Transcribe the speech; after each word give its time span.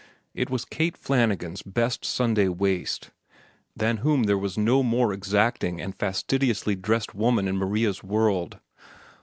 It 0.33 0.49
was 0.49 0.65
Kate 0.65 0.97
Flanagan's 0.97 1.61
best 1.61 2.03
Sunday 2.05 2.47
waist, 2.47 3.11
than 3.75 3.97
whom 3.97 4.23
there 4.23 4.35
was 4.35 4.57
no 4.57 4.81
more 4.81 5.13
exacting 5.13 5.79
and 5.79 5.93
fastidiously 5.95 6.73
dressed 6.73 7.13
woman 7.13 7.47
in 7.47 7.55
Maria's 7.55 8.03
world. 8.03 8.57